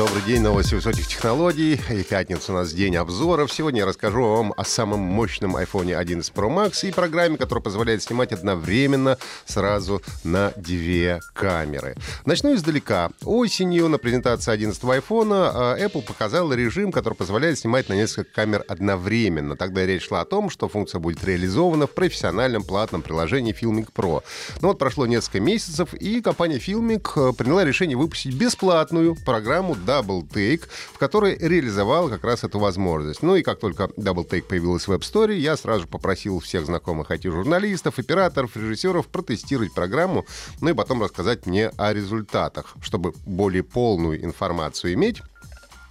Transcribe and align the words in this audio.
Добрый 0.00 0.22
день, 0.22 0.40
новости 0.40 0.74
высоких 0.74 1.06
технологий. 1.06 1.78
И 1.90 2.02
пятница 2.02 2.52
у 2.52 2.54
нас 2.54 2.72
день 2.72 2.96
обзоров. 2.96 3.52
Сегодня 3.52 3.80
я 3.80 3.86
расскажу 3.86 4.22
вам 4.22 4.54
о 4.56 4.64
самом 4.64 5.00
мощном 5.00 5.58
iPhone 5.58 5.94
11 5.94 6.32
Pro 6.32 6.48
Max 6.48 6.88
и 6.88 6.90
программе, 6.90 7.36
которая 7.36 7.62
позволяет 7.62 8.02
снимать 8.02 8.32
одновременно 8.32 9.18
сразу 9.44 10.00
на 10.24 10.54
две 10.56 11.20
камеры. 11.34 11.96
Начну 12.24 12.54
издалека. 12.54 13.10
Осенью 13.26 13.90
на 13.90 13.98
презентации 13.98 14.50
11 14.50 14.82
iPhone 14.82 15.32
а, 15.32 15.76
Apple 15.78 16.00
показал 16.00 16.50
режим, 16.50 16.92
который 16.92 17.12
позволяет 17.12 17.58
снимать 17.58 17.90
на 17.90 17.92
несколько 17.92 18.32
камер 18.32 18.64
одновременно. 18.68 19.54
Тогда 19.54 19.84
речь 19.84 20.08
шла 20.08 20.22
о 20.22 20.24
том, 20.24 20.48
что 20.48 20.70
функция 20.70 20.98
будет 20.98 21.22
реализована 21.24 21.86
в 21.86 21.90
профессиональном 21.90 22.62
платном 22.62 23.02
приложении 23.02 23.54
Filmic 23.54 23.88
Pro. 23.94 24.22
Но 24.62 24.68
вот 24.68 24.78
прошло 24.78 25.04
несколько 25.04 25.40
месяцев, 25.40 25.92
и 25.92 26.22
компания 26.22 26.56
Filmic 26.56 27.10
э, 27.16 27.34
приняла 27.34 27.66
решение 27.66 27.98
выпустить 27.98 28.34
бесплатную 28.34 29.14
программу 29.14 29.76
Double 29.90 30.22
Take, 30.22 30.68
в 30.92 30.98
которой 30.98 31.36
реализовал 31.36 32.08
как 32.08 32.22
раз 32.24 32.44
эту 32.44 32.58
возможность. 32.58 33.22
Ну 33.22 33.34
и 33.34 33.42
как 33.42 33.58
только 33.58 33.84
Double 33.96 34.28
Take 34.28 34.42
появилась 34.42 34.86
в 34.86 34.92
App 34.92 35.00
Store, 35.00 35.34
я 35.34 35.56
сразу 35.56 35.88
попросил 35.88 36.38
всех 36.38 36.66
знакомых 36.66 37.10
IT-журналистов, 37.10 37.98
операторов, 37.98 38.56
режиссеров 38.56 39.08
протестировать 39.08 39.74
программу, 39.74 40.26
ну 40.60 40.70
и 40.70 40.74
потом 40.74 41.02
рассказать 41.02 41.46
мне 41.46 41.70
о 41.76 41.92
результатах, 41.92 42.74
чтобы 42.80 43.12
более 43.26 43.62
полную 43.62 44.24
информацию 44.24 44.94
иметь. 44.94 45.22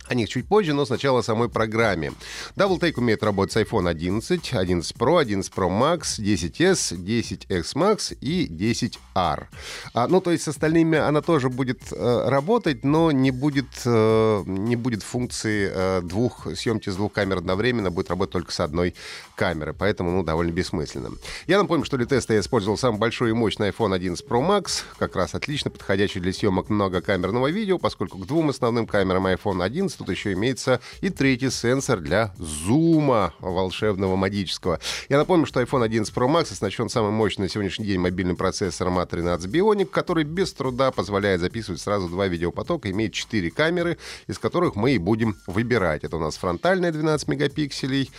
О 0.10 0.16
них 0.16 0.28
чуть 0.28 0.48
позже, 0.48 0.74
но 0.74 0.86
сначала 0.86 1.20
о 1.20 1.24
самой 1.24 1.50
программе. 1.50 2.14
Double 2.56 2.80
Take 2.80 2.96
умеет 2.98 3.22
работать 3.22 3.54
с 3.54 3.58
iPhone 3.58 3.88
11, 3.88 4.54
11 4.54 4.96
Pro, 4.98 5.20
11 5.20 5.54
Pro 5.54 5.70
Max, 5.70 6.20
10s, 6.20 6.98
10x 6.98 7.76
Max 7.76 8.18
и 8.20 8.48
10R. 8.48 9.46
А, 9.94 10.08
ну, 10.08 10.20
то 10.20 10.32
есть 10.32 10.46
с 10.46 10.48
остальными 10.48 10.98
она 10.98 11.22
тоже 11.22 11.50
будет 11.50 11.82
э, 11.92 12.24
работать, 12.28 12.84
но 12.84 13.12
не 13.12 13.30
будет, 13.30 13.68
э, 13.86 14.44
не 14.48 14.76
будет 14.76 15.04
функции 15.04 15.72
э, 15.72 16.02
двух, 16.02 16.48
съемки 16.56 16.90
с 16.90 16.96
двух 16.96 17.14
камер 17.14 17.38
одновременно, 17.38 17.92
будет 17.92 18.10
работать 18.10 18.34
только 18.34 18.52
с 18.52 18.60
одной 18.62 18.96
камеры, 19.36 19.76
поэтому, 19.78 20.10
ну, 20.10 20.24
довольно 20.24 20.52
бессмысленно. 20.52 21.12
Я 21.46 21.62
напомню, 21.62 21.86
что 21.86 21.98
для 21.98 22.08
теста 22.08 22.34
я 22.34 22.40
использовал 22.40 22.80
самый 22.80 22.98
большой 22.98 23.30
и 23.30 23.34
мощный 23.34 23.70
iPhone 23.70 23.94
11 23.94 24.26
Pro 24.26 24.42
Max, 24.42 24.82
как 24.98 25.16
раз 25.16 25.36
отлично 25.36 25.70
подходящий 25.70 26.20
для 26.20 26.34
съемок 26.34 26.70
многокамерного 26.70 27.52
видео, 27.52 27.78
поскольку 27.78 28.18
к 28.18 28.26
двум 28.26 28.50
основным 28.50 28.88
камерам 28.88 29.28
iPhone 29.28 29.64
11 29.64 29.99
тут 30.00 30.10
еще 30.10 30.34
имеется 30.34 30.80
и 31.02 31.10
третий 31.10 31.50
сенсор 31.50 32.00
для 32.00 32.34
зума 32.38 33.34
волшебного, 33.40 34.16
магического. 34.16 34.80
Я 35.10 35.18
напомню, 35.18 35.46
что 35.46 35.62
iPhone 35.62 35.84
11 35.84 36.14
Pro 36.14 36.28
Max 36.28 36.52
оснащен 36.54 36.90
самым 36.90 37.14
мощным 37.14 37.44
на 37.44 37.50
сегодняшний 37.50 37.86
день 37.86 38.00
мобильным 38.00 38.38
процессором 38.38 38.98
A13 39.00 39.46
Bionic, 39.46 39.86
который 39.86 40.24
без 40.24 40.54
труда 40.54 40.92
позволяет 40.92 41.42
записывать 41.42 41.82
сразу 41.82 42.08
два 42.08 42.28
видеопотока, 42.28 42.90
имеет 42.90 43.14
четыре 43.14 43.52
камеры, 43.52 43.98
из 44.28 44.40
которых 44.40 44.76
мы 44.76 44.94
и 44.94 44.98
будем 44.98 45.36
выбирать. 45.48 46.04
Это 46.04 46.18
у 46.18 46.20
нас 46.20 46.38
фронтальная 46.38 46.92
12 46.92 47.28
мегапикселей, 47.28 48.10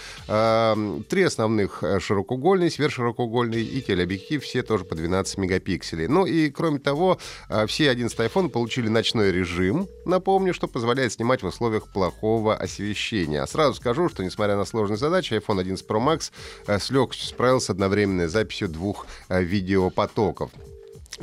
три 1.08 1.22
основных 1.22 1.82
э, 1.82 1.98
широкоугольные, 2.00 2.70
сверхширокоугольные 2.70 3.62
и 3.62 3.80
телеобъектив, 3.80 4.42
все 4.42 4.62
тоже 4.62 4.84
по 4.84 4.94
12 4.94 5.38
мегапикселей. 5.38 6.08
Ну 6.08 6.26
и 6.26 6.50
кроме 6.50 6.78
того, 6.78 7.18
э, 7.48 7.66
все 7.66 7.90
11 7.90 8.18
iPhone 8.18 8.50
получили 8.50 8.88
ночной 8.88 9.32
режим, 9.32 9.88
напомню, 10.04 10.52
что 10.52 10.68
позволяет 10.68 11.12
снимать 11.12 11.42
в 11.42 11.46
условиях 11.46 11.69
условиях 11.70 11.88
плохого 11.88 12.56
освещения. 12.56 13.46
Сразу 13.46 13.74
скажу, 13.74 14.08
что 14.08 14.24
несмотря 14.24 14.56
на 14.56 14.64
сложные 14.64 14.96
задачи, 14.96 15.34
iPhone 15.34 15.60
11 15.60 15.86
Pro 15.86 16.04
Max 16.04 16.32
э, 16.66 16.78
с 16.78 16.90
легкостью 16.90 17.28
справился 17.28 17.72
одновременной 17.72 18.26
записью 18.26 18.68
двух 18.68 19.06
э, 19.28 19.42
видеопотоков. 19.42 20.50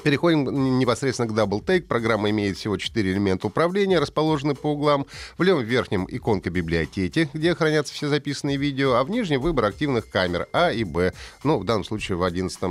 Переходим 0.04 0.80
непосредственно 0.80 1.28
к 1.28 1.36
Double 1.36 1.64
Take. 1.64 1.82
Программа 1.82 2.30
имеет 2.30 2.58
всего 2.58 2.78
4 2.78 3.12
элемента 3.12 3.48
управления, 3.48 4.00
расположенные 4.00 4.56
по 4.56 4.68
углам. 4.68 5.08
В 5.38 5.44
левом 5.44 5.64
верхнем 5.64 6.06
иконка 6.10 6.50
библиотеки, 6.50 7.30
где 7.34 7.56
хранятся 7.56 7.94
все 7.94 8.08
записанные 8.08 8.58
видео, 8.58 8.94
а 8.94 9.04
в 9.04 9.10
нижнем 9.10 9.42
выбор 9.42 9.66
активных 9.66 10.10
камер 10.10 10.48
А 10.54 10.72
и 10.72 10.84
Б. 10.84 11.14
Ну, 11.44 11.58
в 11.60 11.66
данном 11.66 11.84
случае 11.84 12.18
в 12.18 12.24
11 12.24 12.60
э, 12.62 12.66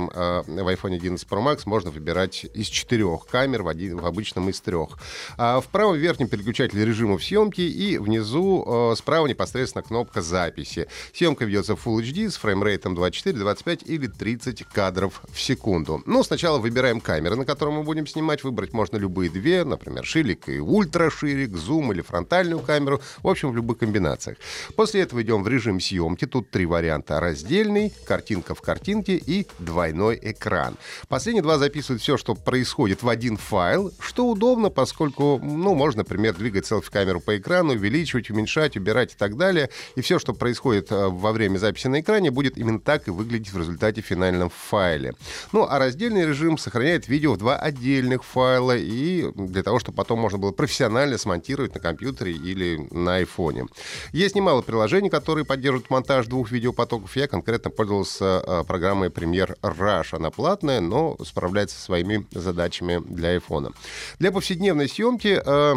в 0.47 0.67
iPhone 0.67 0.95
11 0.95 1.27
Pro 1.27 1.43
Max 1.43 1.61
можно 1.65 1.91
выбирать 1.91 2.45
из 2.53 2.67
четырех 2.67 3.27
камер, 3.27 3.63
в, 3.63 3.67
один, 3.67 3.97
в 3.97 4.05
обычном 4.05 4.49
из 4.49 4.61
трех. 4.61 4.97
А 5.37 5.59
в 5.59 5.65
правом 5.67 5.97
верхнем 5.97 6.29
переключатель 6.29 6.83
режимов 6.83 7.23
съемки 7.23 7.61
и 7.61 7.97
внизу 7.97 8.63
э, 8.65 8.95
справа 8.95 9.27
непосредственно 9.27 9.83
кнопка 9.83 10.21
записи. 10.21 10.87
Съемка 11.13 11.45
ведется 11.45 11.75
в 11.75 11.85
Full 11.85 12.01
HD 12.01 12.29
с 12.29 12.37
фреймрейтом 12.37 12.95
24, 12.95 13.37
25 13.37 13.83
или 13.83 14.07
30 14.07 14.63
кадров 14.63 15.21
в 15.29 15.39
секунду. 15.41 16.01
Ну, 16.05 16.23
сначала 16.23 16.57
выбираем 16.57 17.01
камеру 17.01 17.16
камеры, 17.17 17.35
на 17.35 17.45
котором 17.45 17.75
мы 17.75 17.83
будем 17.83 18.05
снимать. 18.05 18.43
Выбрать 18.43 18.73
можно 18.73 18.97
любые 18.97 19.31
две, 19.31 19.63
например, 19.63 20.05
ширик 20.05 20.49
и 20.49 20.59
ультраширик, 20.59 21.55
зум 21.57 21.91
или 21.91 22.01
фронтальную 22.01 22.59
камеру. 22.59 23.01
В 23.23 23.27
общем, 23.27 23.51
в 23.51 23.55
любых 23.55 23.79
комбинациях. 23.79 24.37
После 24.75 25.01
этого 25.01 25.23
идем 25.23 25.41
в 25.41 25.47
режим 25.47 25.79
съемки. 25.79 26.25
Тут 26.25 26.51
три 26.51 26.67
варианта. 26.67 27.19
Раздельный, 27.19 27.91
картинка 28.05 28.53
в 28.53 28.61
картинке 28.61 29.15
и 29.15 29.47
двойной 29.57 30.19
экран. 30.21 30.75
Последние 31.07 31.41
два 31.41 31.57
записывают 31.57 32.03
все, 32.03 32.17
что 32.17 32.35
происходит 32.35 33.01
в 33.01 33.09
один 33.09 33.37
файл, 33.37 33.91
что 33.99 34.29
удобно, 34.29 34.69
поскольку, 34.69 35.39
ну, 35.41 35.73
можно, 35.73 36.03
например, 36.03 36.35
двигать 36.35 36.67
селфи-камеру 36.67 37.19
по 37.19 37.35
экрану, 37.35 37.73
увеличивать, 37.73 38.29
уменьшать, 38.29 38.77
убирать 38.77 39.13
и 39.13 39.17
так 39.17 39.37
далее. 39.37 39.71
И 39.95 40.01
все, 40.01 40.19
что 40.19 40.33
происходит 40.33 40.91
э, 40.91 41.07
во 41.07 41.31
время 41.31 41.57
записи 41.57 41.87
на 41.87 41.99
экране, 41.99 42.29
будет 42.29 42.59
именно 42.59 42.79
так 42.79 43.07
и 43.07 43.11
выглядеть 43.11 43.51
в 43.51 43.57
результате 43.57 44.01
финальном 44.01 44.51
файле. 44.51 45.15
Ну, 45.51 45.65
а 45.67 45.79
раздельный 45.79 46.23
режим 46.23 46.59
сохраняет 46.59 47.06
видео 47.07 47.33
в 47.33 47.37
два 47.37 47.55
отдельных 47.55 48.23
файла, 48.23 48.75
и 48.75 49.31
для 49.35 49.63
того, 49.63 49.79
чтобы 49.79 49.95
потом 49.95 50.19
можно 50.19 50.37
было 50.37 50.51
профессионально 50.51 51.17
смонтировать 51.17 51.73
на 51.73 51.79
компьютере 51.79 52.33
или 52.33 52.87
на 52.91 53.15
айфоне. 53.15 53.65
Есть 54.11 54.35
немало 54.35 54.61
приложений, 54.61 55.09
которые 55.09 55.45
поддерживают 55.45 55.89
монтаж 55.89 56.27
двух 56.27 56.51
видеопотоков. 56.51 57.15
Я 57.15 57.27
конкретно 57.27 57.69
пользовался 57.69 58.43
э, 58.45 58.63
программой 58.67 59.09
Premiere 59.09 59.57
Rush. 59.61 60.15
Она 60.15 60.29
платная, 60.29 60.81
но 60.81 61.17
справляется 61.23 61.77
со 61.77 61.83
своими 61.83 62.27
задачами 62.31 63.01
для 63.05 63.29
айфона. 63.29 63.71
Для 64.19 64.31
повседневной 64.31 64.87
съемки 64.87 65.41
э, 65.43 65.75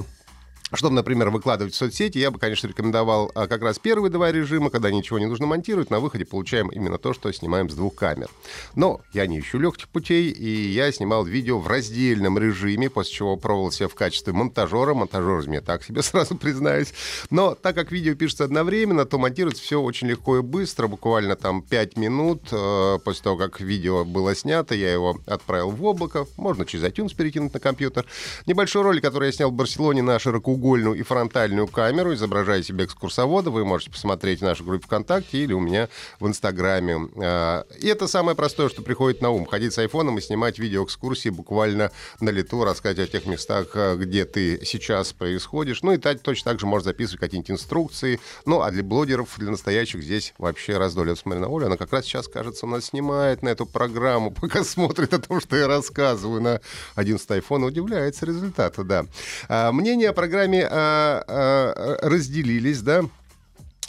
чтобы, 0.72 0.94
например, 0.94 1.31
выкладывать 1.31 1.75
в 1.75 1.76
соцсети, 1.76 2.19
я 2.19 2.31
бы, 2.31 2.38
конечно, 2.38 2.69
рекомендовал 2.69 3.31
а, 3.34 3.47
как 3.47 3.62
раз 3.62 3.78
первые 3.78 4.10
два 4.10 4.31
режима, 4.31 4.70
когда 4.70 4.91
ничего 4.91 5.19
не 5.19 5.26
нужно 5.26 5.47
монтировать, 5.47 5.91
на 5.91 6.00
выходе 6.00 6.25
получаем 6.25 6.69
именно 6.69 6.98
то, 6.98 7.12
что 7.12 7.32
снимаем 7.32 7.69
с 7.69 7.75
двух 7.75 7.94
камер. 7.94 8.28
Но 8.75 9.00
я 9.12 9.26
не 9.26 9.41
ищу 9.41 9.58
легких 9.58 9.88
путей, 9.88 10.31
и 10.31 10.69
я 10.69 10.92
снимал 10.92 11.25
видео 11.25 11.58
в 11.58 11.66
раздельном 11.66 12.38
режиме, 12.38 12.88
после 12.88 13.14
чего 13.14 13.36
пробовал 13.36 13.72
себя 13.72 13.88
в 13.88 13.94
качестве 13.94 14.32
монтажера. 14.32 14.94
Монтажер 14.94 15.41
из 15.41 15.47
меня 15.47 15.60
так 15.60 15.82
себе 15.82 16.03
сразу 16.03 16.36
признаюсь. 16.36 16.92
Но 17.31 17.54
так 17.54 17.75
как 17.75 17.91
видео 17.91 18.14
пишется 18.14 18.44
одновременно, 18.44 19.04
то 19.06 19.19
монтируется 19.19 19.62
все 19.62 19.81
очень 19.81 20.08
легко 20.08 20.38
и 20.38 20.42
быстро, 20.42 20.87
буквально 20.87 21.37
там 21.37 21.62
5 21.62 21.97
минут 21.97 22.42
э, 22.52 22.98
после 23.04 23.22
того, 23.22 23.37
как 23.37 23.60
видео 23.60 24.04
было 24.04 24.34
снято, 24.37 24.75
я 24.75 24.92
его 24.92 25.19
отправил 25.26 25.70
в 25.70 25.84
облако, 25.84 26.26
можно 26.37 26.64
через 26.64 26.84
iTunes 26.84 27.14
перекинуть 27.14 27.54
на 27.54 27.60
компьютер. 27.60 28.06
Небольшой 28.47 28.82
ролик, 28.82 29.02
который 29.02 29.26
я 29.26 29.32
снял 29.32 29.50
в 29.50 29.54
Барселоне 29.54 30.02
на 30.02 30.19
широкоугольном 30.19 30.59
треугольную 30.60 30.94
и 30.94 31.03
фронтальную 31.03 31.66
камеру, 31.66 32.12
изображая 32.12 32.62
себе 32.62 32.84
экскурсовода. 32.84 33.50
Вы 33.50 33.65
можете 33.65 33.91
посмотреть 33.91 34.41
в 34.41 34.43
нашей 34.43 34.65
группе 34.65 34.84
ВКонтакте 34.87 35.38
или 35.38 35.53
у 35.53 35.60
меня 35.60 35.88
в 36.21 36.26
Инстаграме. 36.26 37.08
А, 37.17 37.64
и 37.81 37.88
это 37.88 38.06
самое 38.06 38.37
простое, 38.37 38.69
что 38.69 38.82
приходит 38.82 39.23
на 39.23 39.31
ум. 39.31 39.46
Ходить 39.46 39.73
с 39.73 39.79
айфоном 39.79 40.19
и 40.19 40.20
снимать 40.20 40.58
видеоэкскурсии 40.58 41.31
буквально 41.31 41.90
на 42.20 42.31
лету, 42.31 42.64
рассказать 42.64 42.99
о 42.99 43.06
тех 43.06 43.26
местах, 43.26 43.69
а, 43.75 43.96
где 43.96 44.25
ты 44.25 44.64
сейчас 44.64 45.12
происходишь. 45.12 45.82
Ну 45.82 45.93
и 45.93 45.96
точно 45.96 46.50
так 46.50 46.61
же 46.61 46.67
можно 46.67 46.90
записывать 46.90 47.20
какие-нибудь 47.20 47.52
инструкции. 47.52 48.20
Ну 48.44 48.61
а 48.61 48.70
для 48.70 48.82
блогеров, 48.82 49.38
для 49.38 49.50
настоящих 49.50 50.02
здесь 50.02 50.34
вообще 50.38 50.76
раздолье. 50.76 51.17
Смотри 51.17 51.40
на 51.40 51.46
Олю, 51.46 51.67
она 51.67 51.76
как 51.76 51.93
раз 51.93 52.05
сейчас, 52.05 52.29
кажется, 52.29 52.67
у 52.67 52.69
нас 52.69 52.87
снимает 52.87 53.43
на 53.43 53.49
эту 53.49 53.64
программу, 53.64 54.31
пока 54.40 54.62
смотрит 54.62 55.14
о 55.14 55.19
том, 55.19 55.40
что 55.40 55.56
я 55.56 55.67
рассказываю 55.67 56.43
на 56.43 56.61
11 56.96 57.26
iPhone, 57.31 57.64
удивляется 57.64 58.26
результату, 58.26 58.84
да. 58.84 59.06
А, 59.49 59.73
мнение 59.73 60.11
о 60.11 60.12
программе 60.12 60.50
нами 60.50 60.67
а, 60.69 61.25
а, 61.26 62.08
разделились, 62.08 62.82
да, 62.82 63.05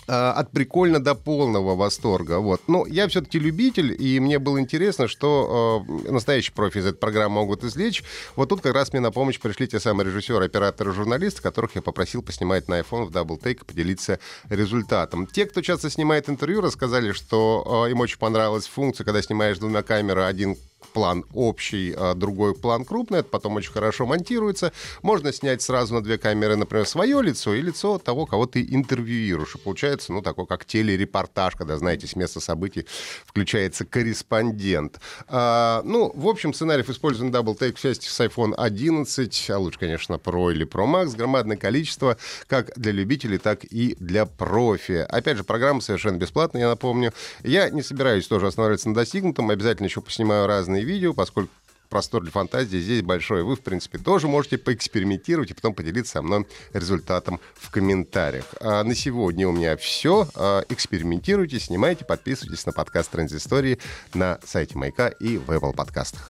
а, 0.07 0.33
от 0.33 0.51
прикольно 0.51 0.99
до 0.99 1.15
полного 1.15 1.75
восторга. 1.75 2.39
Вот. 2.39 2.61
Но 2.67 2.85
я 2.85 3.07
все-таки 3.07 3.39
любитель, 3.39 3.95
и 3.97 4.19
мне 4.19 4.39
было 4.39 4.59
интересно, 4.59 5.07
что 5.07 5.85
э, 6.07 6.11
настоящие 6.11 6.53
профи 6.53 6.79
из 6.79 6.85
этой 6.85 6.97
программы 6.97 7.35
могут 7.35 7.63
извлечь. 7.63 8.03
Вот 8.35 8.49
тут 8.49 8.61
как 8.61 8.73
раз 8.73 8.93
мне 8.93 8.99
на 8.99 9.11
помощь 9.11 9.39
пришли 9.39 9.67
те 9.67 9.79
самые 9.79 10.07
режиссеры, 10.07 10.45
операторы, 10.45 10.91
журналисты, 10.91 11.41
которых 11.41 11.75
я 11.75 11.81
попросил 11.81 12.21
поснимать 12.21 12.67
на 12.67 12.79
iPhone 12.79 13.05
в 13.05 13.11
Take 13.11 13.61
и 13.61 13.65
поделиться 13.65 14.19
результатом. 14.49 15.27
Те, 15.27 15.45
кто 15.45 15.61
часто 15.61 15.89
снимает 15.89 16.29
интервью, 16.29 16.61
рассказали, 16.61 17.11
что 17.11 17.85
э, 17.87 17.91
им 17.91 17.99
очень 17.99 18.17
понравилась 18.17 18.67
функция, 18.67 19.05
когда 19.05 19.21
снимаешь 19.21 19.59
двумя 19.59 19.81
камерами, 19.81 20.27
один 20.27 20.57
план 20.93 21.25
общий, 21.33 21.93
а 21.95 22.13
другой 22.13 22.55
план 22.55 22.85
крупный. 22.85 23.19
Это 23.19 23.29
потом 23.29 23.55
очень 23.55 23.71
хорошо 23.71 24.05
монтируется. 24.05 24.71
Можно 25.01 25.33
снять 25.33 25.61
сразу 25.61 25.93
на 25.93 26.01
две 26.01 26.17
камеры, 26.17 26.55
например, 26.55 26.85
свое 26.85 27.21
лицо 27.21 27.53
и 27.53 27.61
лицо 27.61 27.97
того, 27.97 28.25
кого 28.25 28.45
ты 28.45 28.65
интервьюируешь. 28.67 29.55
И 29.55 29.57
получается, 29.57 30.13
ну, 30.13 30.21
такой 30.21 30.45
как 30.45 30.65
телерепортаж, 30.65 31.55
когда, 31.55 31.77
знаете, 31.77 32.07
с 32.07 32.15
места 32.15 32.39
событий 32.39 32.85
включается 33.25 33.85
корреспондент. 33.85 34.99
А, 35.27 35.81
ну, 35.83 36.11
в 36.13 36.27
общем, 36.27 36.53
сценариев 36.53 36.89
использован 36.89 37.33
Double 37.33 37.57
Take 37.57 37.75
в 37.75 37.79
части 37.79 38.07
с 38.07 38.19
iPhone 38.19 38.53
11, 38.55 39.49
а 39.49 39.57
лучше, 39.57 39.79
конечно, 39.79 40.15
Pro 40.15 40.51
или 40.51 40.65
Pro 40.65 40.85
Max. 40.85 41.15
Громадное 41.15 41.57
количество, 41.57 42.17
как 42.47 42.71
для 42.77 42.91
любителей, 42.91 43.37
так 43.37 43.63
и 43.63 43.95
для 43.99 44.25
профи. 44.25 45.05
Опять 45.09 45.37
же, 45.37 45.43
программа 45.43 45.81
совершенно 45.81 46.17
бесплатная, 46.17 46.63
я 46.63 46.69
напомню. 46.69 47.13
Я 47.43 47.69
не 47.69 47.81
собираюсь 47.81 48.27
тоже 48.27 48.47
останавливаться 48.47 48.89
на 48.89 48.95
достигнутом, 48.95 49.49
обязательно 49.49 49.87
еще 49.87 50.01
поснимаю 50.01 50.47
разные 50.47 50.80
видео, 50.83 51.13
поскольку 51.13 51.51
простор 51.91 52.23
для 52.23 52.31
фантазии 52.31 52.79
здесь 52.79 53.03
большой. 53.03 53.43
Вы, 53.43 53.55
в 53.55 53.61
принципе, 53.61 53.99
тоже 53.99 54.27
можете 54.27 54.57
поэкспериментировать 54.57 55.51
и 55.51 55.53
потом 55.53 55.75
поделиться 55.75 56.13
со 56.13 56.21
мной 56.23 56.47
результатом 56.73 57.39
в 57.53 57.69
комментариях. 57.69 58.45
А 58.59 58.83
на 58.83 58.95
сегодня 58.95 59.47
у 59.47 59.51
меня 59.51 59.77
все. 59.77 60.27
А, 60.33 60.63
экспериментируйте, 60.69 61.59
снимайте, 61.59 62.05
подписывайтесь 62.05 62.65
на 62.65 62.71
подкаст 62.71 63.11
Транзистории 63.11 63.77
на 64.15 64.39
сайте 64.43 64.77
Майка 64.77 65.07
и 65.07 65.37
в 65.37 65.51
Apple 65.51 65.75
подкастах. 65.75 66.27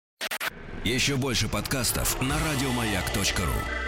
Еще 0.85 1.17
больше 1.17 1.49
подкастов 1.49 2.23
на 2.23 2.37
радиомаяк.ру 2.39 3.88